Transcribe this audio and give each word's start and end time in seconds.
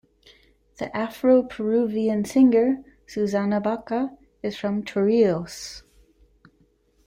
The 0.79 0.97
Afro-Peruvian 0.97 2.25
singer 2.25 2.83
Susana 3.05 3.61
Baca 3.61 4.17
is 4.41 4.57
from 4.57 4.83
Chorrillos. 4.83 5.83